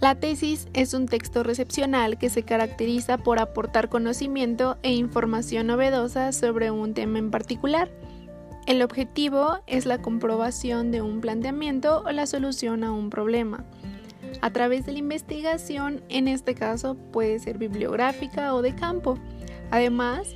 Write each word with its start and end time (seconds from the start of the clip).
La 0.00 0.14
tesis 0.14 0.66
es 0.72 0.94
un 0.94 1.04
texto 1.04 1.42
recepcional 1.42 2.16
que 2.16 2.30
se 2.30 2.42
caracteriza 2.42 3.18
por 3.18 3.38
aportar 3.38 3.90
conocimiento 3.90 4.78
e 4.82 4.94
información 4.94 5.66
novedosa 5.66 6.32
sobre 6.32 6.70
un 6.70 6.94
tema 6.94 7.18
en 7.18 7.30
particular. 7.30 7.90
El 8.66 8.80
objetivo 8.80 9.58
es 9.66 9.84
la 9.84 10.00
comprobación 10.00 10.90
de 10.90 11.02
un 11.02 11.20
planteamiento 11.20 12.02
o 12.06 12.12
la 12.12 12.26
solución 12.26 12.82
a 12.82 12.92
un 12.92 13.10
problema. 13.10 13.66
A 14.40 14.50
través 14.50 14.86
de 14.86 14.92
la 14.92 15.00
investigación, 15.00 16.02
en 16.08 16.28
este 16.28 16.54
caso 16.54 16.94
puede 16.94 17.38
ser 17.38 17.58
bibliográfica 17.58 18.54
o 18.54 18.62
de 18.62 18.74
campo. 18.74 19.18
Además, 19.70 20.34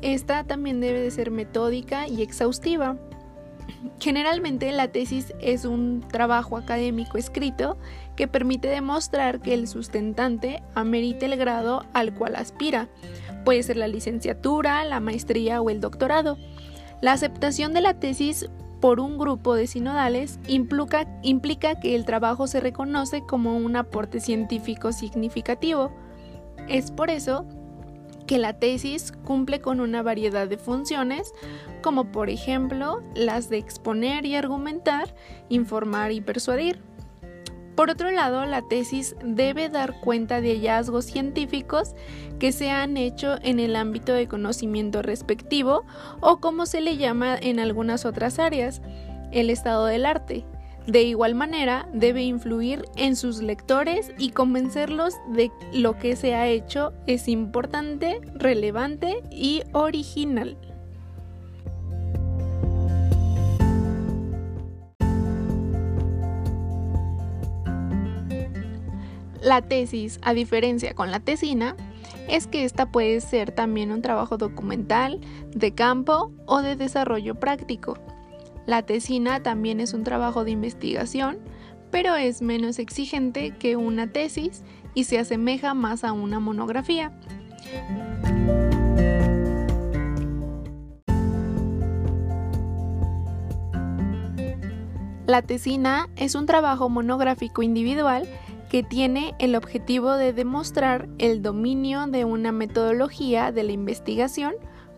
esta 0.00 0.44
también 0.44 0.80
debe 0.80 1.00
de 1.02 1.10
ser 1.10 1.30
metódica 1.30 2.08
y 2.08 2.22
exhaustiva. 2.22 2.96
Generalmente 4.00 4.72
la 4.72 4.88
tesis 4.88 5.34
es 5.40 5.64
un 5.64 6.00
trabajo 6.00 6.56
académico 6.56 7.18
escrito 7.18 7.76
que 8.16 8.28
permite 8.28 8.68
demostrar 8.68 9.40
que 9.40 9.54
el 9.54 9.68
sustentante 9.68 10.62
amerita 10.74 11.26
el 11.26 11.36
grado 11.36 11.84
al 11.92 12.14
cual 12.14 12.36
aspira. 12.36 12.88
Puede 13.44 13.62
ser 13.62 13.76
la 13.76 13.88
licenciatura, 13.88 14.84
la 14.84 15.00
maestría 15.00 15.60
o 15.60 15.70
el 15.70 15.80
doctorado. 15.80 16.38
La 17.00 17.12
aceptación 17.12 17.72
de 17.72 17.80
la 17.80 17.98
tesis 17.98 18.48
por 18.80 19.00
un 19.00 19.16
grupo 19.16 19.54
de 19.54 19.66
sinodales 19.66 20.40
implica 20.48 21.80
que 21.80 21.94
el 21.94 22.04
trabajo 22.04 22.46
se 22.46 22.60
reconoce 22.60 23.22
como 23.24 23.56
un 23.56 23.76
aporte 23.76 24.20
científico 24.20 24.92
significativo. 24.92 25.92
Es 26.68 26.90
por 26.90 27.10
eso 27.10 27.46
que 28.26 28.38
la 28.38 28.54
tesis 28.54 29.12
cumple 29.24 29.60
con 29.60 29.80
una 29.80 30.02
variedad 30.02 30.48
de 30.48 30.56
funciones, 30.56 31.32
como 31.82 32.10
por 32.12 32.30
ejemplo 32.30 33.02
las 33.14 33.48
de 33.50 33.58
exponer 33.58 34.26
y 34.26 34.36
argumentar, 34.36 35.14
informar 35.48 36.12
y 36.12 36.20
persuadir. 36.20 36.80
Por 37.74 37.90
otro 37.90 38.10
lado, 38.10 38.44
la 38.44 38.62
tesis 38.62 39.16
debe 39.24 39.68
dar 39.68 40.00
cuenta 40.00 40.40
de 40.40 40.54
hallazgos 40.54 41.06
científicos 41.06 41.94
que 42.38 42.52
se 42.52 42.70
han 42.70 42.96
hecho 42.96 43.36
en 43.42 43.60
el 43.60 43.76
ámbito 43.76 44.12
de 44.12 44.28
conocimiento 44.28 45.00
respectivo 45.00 45.84
o 46.20 46.38
como 46.38 46.66
se 46.66 46.80
le 46.80 46.96
llama 46.96 47.36
en 47.36 47.60
algunas 47.60 48.04
otras 48.04 48.38
áreas, 48.38 48.82
el 49.32 49.48
estado 49.48 49.86
del 49.86 50.04
arte, 50.04 50.44
de 50.86 51.02
igual 51.02 51.34
manera, 51.34 51.88
debe 51.92 52.22
influir 52.22 52.84
en 52.96 53.14
sus 53.14 53.40
lectores 53.40 54.12
y 54.18 54.30
convencerlos 54.30 55.14
de 55.32 55.52
lo 55.72 55.96
que 55.96 56.16
se 56.16 56.34
ha 56.34 56.48
hecho 56.48 56.92
es 57.06 57.28
importante, 57.28 58.20
relevante 58.34 59.22
y 59.30 59.62
original. 59.72 60.56
La 69.42 69.60
tesis, 69.60 70.20
a 70.22 70.34
diferencia 70.34 70.94
con 70.94 71.10
la 71.10 71.18
tesina, 71.18 71.76
es 72.28 72.46
que 72.46 72.64
esta 72.64 72.92
puede 72.92 73.20
ser 73.20 73.50
también 73.50 73.90
un 73.90 74.00
trabajo 74.00 74.36
documental, 74.36 75.20
de 75.50 75.74
campo 75.74 76.32
o 76.46 76.62
de 76.62 76.76
desarrollo 76.76 77.34
práctico. 77.34 77.98
La 78.66 78.82
tesina 78.82 79.42
también 79.42 79.80
es 79.80 79.94
un 79.94 80.04
trabajo 80.04 80.44
de 80.44 80.52
investigación, 80.52 81.38
pero 81.90 82.14
es 82.14 82.40
menos 82.40 82.78
exigente 82.78 83.50
que 83.50 83.74
una 83.74 84.06
tesis 84.06 84.62
y 84.94 85.04
se 85.04 85.18
asemeja 85.18 85.74
más 85.74 86.04
a 86.04 86.12
una 86.12 86.38
monografía. 86.38 87.12
La 95.26 95.42
tesina 95.42 96.08
es 96.14 96.36
un 96.36 96.46
trabajo 96.46 96.88
monográfico 96.88 97.62
individual 97.62 98.28
que 98.72 98.82
tiene 98.82 99.34
el 99.38 99.54
objetivo 99.54 100.12
de 100.12 100.32
demostrar 100.32 101.06
el 101.18 101.42
dominio 101.42 102.06
de 102.06 102.24
una 102.24 102.52
metodología 102.52 103.52
de 103.52 103.64
la 103.64 103.72
investigación 103.72 104.54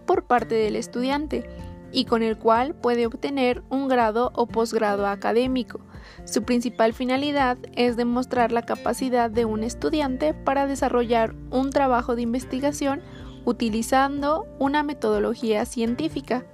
por 0.06 0.26
parte 0.26 0.54
del 0.54 0.76
estudiante 0.76 1.44
y 1.90 2.04
con 2.04 2.22
el 2.22 2.38
cual 2.38 2.76
puede 2.76 3.04
obtener 3.04 3.64
un 3.70 3.88
grado 3.88 4.30
o 4.36 4.46
posgrado 4.46 5.08
académico. 5.08 5.80
Su 6.24 6.44
principal 6.44 6.92
finalidad 6.92 7.58
es 7.74 7.96
demostrar 7.96 8.52
la 8.52 8.62
capacidad 8.62 9.28
de 9.28 9.44
un 9.44 9.64
estudiante 9.64 10.34
para 10.34 10.68
desarrollar 10.68 11.34
un 11.50 11.70
trabajo 11.70 12.14
de 12.14 12.22
investigación 12.22 13.02
utilizando 13.44 14.46
una 14.60 14.84
metodología 14.84 15.64
científica. 15.64 16.46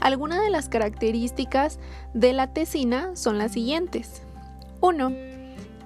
Algunas 0.00 0.42
de 0.42 0.50
las 0.50 0.68
características 0.68 1.78
de 2.12 2.32
la 2.32 2.52
tesina 2.52 3.14
son 3.14 3.38
las 3.38 3.52
siguientes. 3.52 4.24
1. 4.80 5.27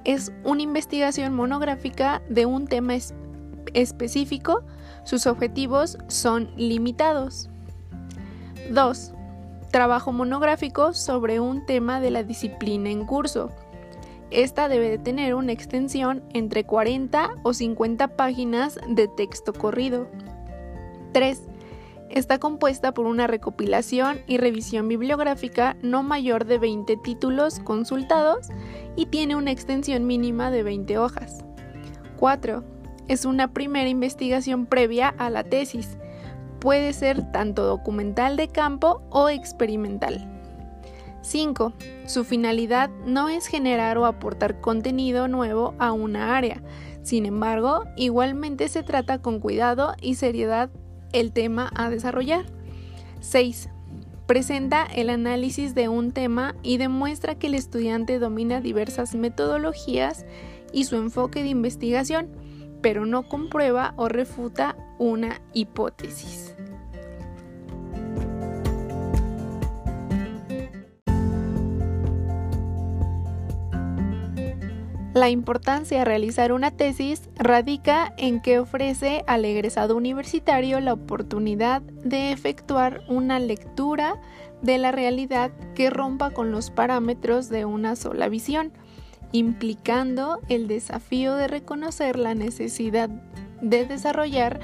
Es 0.04 0.32
una 0.44 0.62
investigación 0.62 1.34
monográfica 1.34 2.22
de 2.28 2.46
un 2.46 2.66
tema 2.66 2.94
específico. 3.74 4.64
Sus 5.04 5.26
objetivos 5.26 5.98
son 6.08 6.50
limitados. 6.56 7.48
2. 8.70 9.12
Trabajo 9.70 10.12
monográfico 10.12 10.92
sobre 10.92 11.40
un 11.40 11.64
tema 11.66 12.00
de 12.00 12.10
la 12.10 12.24
disciplina 12.24 12.90
en 12.90 13.06
curso. 13.06 13.50
Esta 14.30 14.68
debe 14.68 14.88
de 14.88 14.98
tener 14.98 15.34
una 15.34 15.52
extensión 15.52 16.22
entre 16.32 16.64
40 16.64 17.30
o 17.42 17.52
50 17.52 18.16
páginas 18.16 18.78
de 18.88 19.06
texto 19.06 19.52
corrido. 19.52 20.08
3. 21.12 21.42
Está 22.12 22.38
compuesta 22.38 22.94
por 22.94 23.06
una 23.06 23.26
recopilación 23.26 24.20
y 24.26 24.36
revisión 24.36 24.86
bibliográfica 24.86 25.76
no 25.82 26.02
mayor 26.02 26.44
de 26.44 26.58
20 26.58 26.96
títulos 26.98 27.58
consultados 27.60 28.48
y 28.96 29.06
tiene 29.06 29.34
una 29.34 29.50
extensión 29.50 30.06
mínima 30.06 30.50
de 30.50 30.62
20 30.62 30.98
hojas. 30.98 31.44
4. 32.18 32.62
Es 33.08 33.24
una 33.24 33.52
primera 33.52 33.88
investigación 33.88 34.66
previa 34.66 35.08
a 35.08 35.28
la 35.30 35.42
tesis 35.42 35.96
puede 36.62 36.92
ser 36.92 37.32
tanto 37.32 37.64
documental 37.64 38.36
de 38.36 38.46
campo 38.46 39.02
o 39.10 39.28
experimental. 39.28 40.28
5. 41.22 41.72
Su 42.06 42.22
finalidad 42.22 42.88
no 43.04 43.28
es 43.28 43.48
generar 43.48 43.98
o 43.98 44.06
aportar 44.06 44.60
contenido 44.60 45.26
nuevo 45.26 45.74
a 45.80 45.90
una 45.90 46.36
área. 46.36 46.62
Sin 47.02 47.26
embargo, 47.26 47.82
igualmente 47.96 48.68
se 48.68 48.84
trata 48.84 49.20
con 49.20 49.40
cuidado 49.40 49.94
y 50.00 50.14
seriedad 50.14 50.70
el 51.12 51.32
tema 51.32 51.70
a 51.74 51.90
desarrollar. 51.90 52.46
6. 53.20 53.68
Presenta 54.26 54.84
el 54.84 55.10
análisis 55.10 55.74
de 55.74 55.88
un 55.88 56.12
tema 56.12 56.54
y 56.62 56.78
demuestra 56.78 57.34
que 57.34 57.48
el 57.48 57.54
estudiante 57.54 58.18
domina 58.18 58.60
diversas 58.60 59.14
metodologías 59.14 60.24
y 60.72 60.84
su 60.84 60.96
enfoque 60.96 61.42
de 61.42 61.50
investigación, 61.50 62.30
pero 62.80 63.06
no 63.06 63.28
comprueba 63.28 63.94
o 63.96 64.08
refuta 64.08 64.76
una 64.98 65.40
hipótesis. 65.52 66.51
La 75.14 75.28
importancia 75.28 75.98
de 75.98 76.04
realizar 76.06 76.52
una 76.52 76.70
tesis 76.70 77.28
radica 77.36 78.14
en 78.16 78.40
que 78.40 78.58
ofrece 78.58 79.24
al 79.26 79.44
egresado 79.44 79.94
universitario 79.94 80.80
la 80.80 80.94
oportunidad 80.94 81.82
de 81.82 82.32
efectuar 82.32 83.02
una 83.08 83.38
lectura 83.38 84.18
de 84.62 84.78
la 84.78 84.90
realidad 84.90 85.50
que 85.74 85.90
rompa 85.90 86.30
con 86.30 86.50
los 86.50 86.70
parámetros 86.70 87.50
de 87.50 87.66
una 87.66 87.94
sola 87.94 88.30
visión, 88.30 88.72
implicando 89.32 90.40
el 90.48 90.66
desafío 90.66 91.34
de 91.34 91.46
reconocer 91.46 92.18
la 92.18 92.34
necesidad 92.34 93.10
de 93.60 93.84
desarrollar 93.84 94.60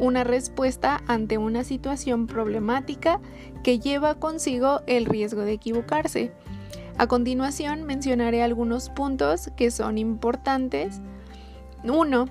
una 0.00 0.24
respuesta 0.24 1.00
ante 1.06 1.38
una 1.38 1.62
situación 1.62 2.26
problemática 2.26 3.20
que 3.62 3.78
lleva 3.78 4.16
consigo 4.16 4.80
el 4.88 5.04
riesgo 5.04 5.42
de 5.42 5.52
equivocarse. 5.52 6.32
A 7.02 7.08
continuación 7.08 7.82
mencionaré 7.82 8.44
algunos 8.44 8.88
puntos 8.88 9.50
que 9.56 9.72
son 9.72 9.98
importantes. 9.98 11.00
1. 11.82 12.28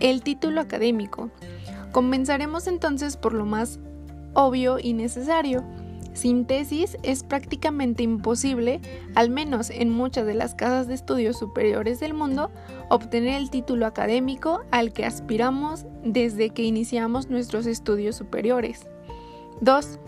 El 0.00 0.22
título 0.22 0.62
académico. 0.62 1.28
Comenzaremos 1.92 2.66
entonces 2.66 3.18
por 3.18 3.34
lo 3.34 3.44
más 3.44 3.78
obvio 4.32 4.78
y 4.78 4.94
necesario. 4.94 5.62
Sin 6.14 6.46
tesis 6.46 6.96
es 7.02 7.22
prácticamente 7.24 8.02
imposible, 8.02 8.80
al 9.14 9.28
menos 9.28 9.68
en 9.68 9.90
muchas 9.90 10.24
de 10.24 10.32
las 10.32 10.54
casas 10.54 10.86
de 10.86 10.94
estudios 10.94 11.38
superiores 11.38 12.00
del 12.00 12.14
mundo, 12.14 12.50
obtener 12.88 13.34
el 13.34 13.50
título 13.50 13.84
académico 13.84 14.62
al 14.70 14.94
que 14.94 15.04
aspiramos 15.04 15.84
desde 16.02 16.48
que 16.48 16.62
iniciamos 16.62 17.28
nuestros 17.28 17.66
estudios 17.66 18.16
superiores. 18.16 18.86
2. 19.60 19.98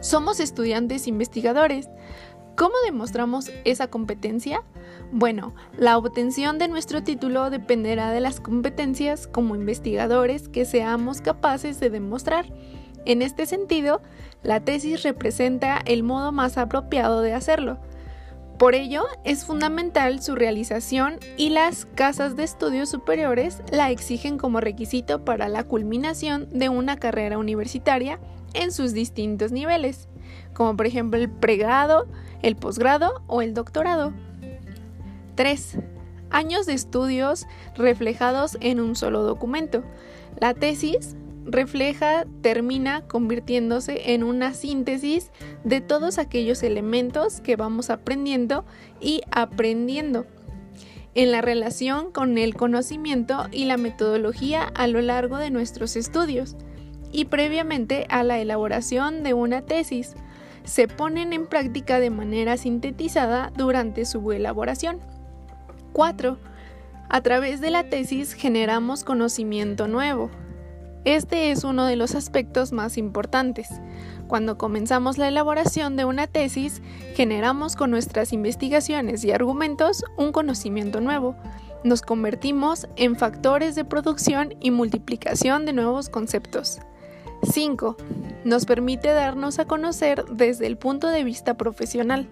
Somos 0.00 0.40
estudiantes 0.40 1.06
investigadores. 1.06 1.88
¿Cómo 2.56 2.74
demostramos 2.84 3.50
esa 3.64 3.88
competencia? 3.88 4.62
Bueno, 5.10 5.54
la 5.76 5.98
obtención 5.98 6.58
de 6.58 6.68
nuestro 6.68 7.02
título 7.02 7.50
dependerá 7.50 8.12
de 8.12 8.20
las 8.20 8.38
competencias 8.38 9.26
como 9.26 9.56
investigadores 9.56 10.48
que 10.48 10.64
seamos 10.64 11.20
capaces 11.20 11.80
de 11.80 11.90
demostrar. 11.90 12.46
En 13.06 13.22
este 13.22 13.46
sentido, 13.46 14.02
la 14.44 14.60
tesis 14.60 15.02
representa 15.02 15.80
el 15.84 16.04
modo 16.04 16.30
más 16.30 16.56
apropiado 16.56 17.22
de 17.22 17.34
hacerlo. 17.34 17.78
Por 18.58 18.76
ello, 18.76 19.04
es 19.24 19.44
fundamental 19.44 20.22
su 20.22 20.36
realización 20.36 21.18
y 21.36 21.50
las 21.50 21.86
casas 21.86 22.36
de 22.36 22.44
estudios 22.44 22.88
superiores 22.88 23.62
la 23.72 23.90
exigen 23.90 24.38
como 24.38 24.60
requisito 24.60 25.24
para 25.24 25.48
la 25.48 25.64
culminación 25.64 26.48
de 26.50 26.68
una 26.68 26.96
carrera 26.96 27.36
universitaria 27.36 28.20
en 28.52 28.70
sus 28.70 28.92
distintos 28.92 29.50
niveles, 29.50 30.08
como 30.52 30.76
por 30.76 30.86
ejemplo 30.86 31.18
el 31.18 31.28
pregrado, 31.28 32.06
el 32.42 32.54
posgrado 32.54 33.24
o 33.26 33.42
el 33.42 33.54
doctorado. 33.54 34.12
3. 35.34 35.78
Años 36.30 36.64
de 36.66 36.74
estudios 36.74 37.46
reflejados 37.76 38.56
en 38.60 38.78
un 38.80 38.94
solo 38.94 39.24
documento. 39.24 39.82
La 40.38 40.54
tesis 40.54 41.16
refleja, 41.44 42.26
termina 42.40 43.02
convirtiéndose 43.06 44.14
en 44.14 44.22
una 44.22 44.54
síntesis 44.54 45.30
de 45.64 45.80
todos 45.80 46.18
aquellos 46.18 46.62
elementos 46.62 47.40
que 47.40 47.56
vamos 47.56 47.90
aprendiendo 47.90 48.64
y 49.00 49.22
aprendiendo 49.30 50.26
en 51.14 51.30
la 51.30 51.40
relación 51.40 52.10
con 52.10 52.38
el 52.38 52.54
conocimiento 52.54 53.46
y 53.52 53.66
la 53.66 53.76
metodología 53.76 54.64
a 54.74 54.86
lo 54.86 55.00
largo 55.00 55.36
de 55.36 55.50
nuestros 55.50 55.96
estudios 55.96 56.56
y 57.12 57.26
previamente 57.26 58.06
a 58.08 58.24
la 58.24 58.40
elaboración 58.40 59.22
de 59.22 59.34
una 59.34 59.62
tesis. 59.62 60.14
Se 60.64 60.88
ponen 60.88 61.32
en 61.32 61.46
práctica 61.46 62.00
de 62.00 62.10
manera 62.10 62.56
sintetizada 62.56 63.52
durante 63.56 64.04
su 64.04 64.32
elaboración. 64.32 64.98
4. 65.92 66.38
A 67.08 67.20
través 67.20 67.60
de 67.60 67.70
la 67.70 67.88
tesis 67.88 68.32
generamos 68.32 69.04
conocimiento 69.04 69.86
nuevo, 69.86 70.30
este 71.04 71.50
es 71.50 71.64
uno 71.64 71.84
de 71.84 71.96
los 71.96 72.14
aspectos 72.14 72.72
más 72.72 72.96
importantes. 72.96 73.68
Cuando 74.26 74.56
comenzamos 74.56 75.18
la 75.18 75.28
elaboración 75.28 75.96
de 75.96 76.06
una 76.06 76.26
tesis, 76.26 76.80
generamos 77.14 77.76
con 77.76 77.90
nuestras 77.90 78.32
investigaciones 78.32 79.22
y 79.24 79.30
argumentos 79.30 80.02
un 80.16 80.32
conocimiento 80.32 81.02
nuevo. 81.02 81.36
Nos 81.84 82.00
convertimos 82.00 82.88
en 82.96 83.16
factores 83.16 83.74
de 83.74 83.84
producción 83.84 84.54
y 84.60 84.70
multiplicación 84.70 85.66
de 85.66 85.74
nuevos 85.74 86.08
conceptos. 86.08 86.78
5. 87.42 87.96
Nos 88.44 88.64
permite 88.64 89.08
darnos 89.08 89.58
a 89.58 89.66
conocer 89.66 90.24
desde 90.30 90.66
el 90.66 90.78
punto 90.78 91.08
de 91.08 91.22
vista 91.22 91.58
profesional. 91.58 92.26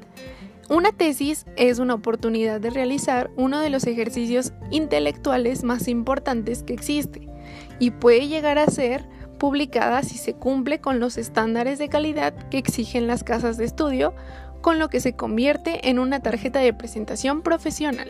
Una 0.70 0.92
tesis 0.92 1.44
es 1.56 1.78
una 1.78 1.92
oportunidad 1.92 2.58
de 2.58 2.70
realizar 2.70 3.30
uno 3.36 3.60
de 3.60 3.68
los 3.68 3.86
ejercicios 3.86 4.54
intelectuales 4.70 5.64
más 5.64 5.88
importantes 5.88 6.62
que 6.62 6.72
existe 6.72 7.31
y 7.78 7.90
puede 7.90 8.28
llegar 8.28 8.58
a 8.58 8.66
ser 8.66 9.04
publicada 9.38 10.02
si 10.02 10.18
se 10.18 10.34
cumple 10.34 10.80
con 10.80 11.00
los 11.00 11.18
estándares 11.18 11.78
de 11.78 11.88
calidad 11.88 12.32
que 12.48 12.58
exigen 12.58 13.06
las 13.06 13.24
casas 13.24 13.56
de 13.56 13.64
estudio, 13.64 14.14
con 14.60 14.78
lo 14.78 14.88
que 14.88 15.00
se 15.00 15.14
convierte 15.14 15.88
en 15.88 15.98
una 15.98 16.20
tarjeta 16.20 16.60
de 16.60 16.72
presentación 16.72 17.42
profesional. 17.42 18.08